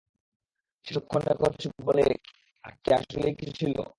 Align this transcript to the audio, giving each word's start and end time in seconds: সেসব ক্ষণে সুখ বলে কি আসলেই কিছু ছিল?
সেসব 0.85 1.03
ক্ষণে 1.07 1.33
সুখ 1.61 1.75
বলে 1.85 2.05
কি 2.81 2.89
আসলেই 2.93 3.33
কিছু 3.39 3.53
ছিল? 3.59 3.75